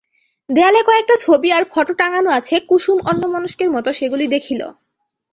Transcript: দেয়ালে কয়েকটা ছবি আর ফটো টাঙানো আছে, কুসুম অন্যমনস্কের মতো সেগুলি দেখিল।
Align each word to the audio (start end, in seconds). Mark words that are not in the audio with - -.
দেয়ালে 0.49 0.81
কয়েকটা 0.83 1.15
ছবি 1.19 1.49
আর 1.51 1.63
ফটো 1.71 1.93
টাঙানো 1.93 2.29
আছে, 2.29 2.55
কুসুম 2.69 2.97
অন্যমনস্কের 3.11 3.69
মতো 3.71 3.89
সেগুলি 3.93 4.25
দেখিল। 4.27 4.61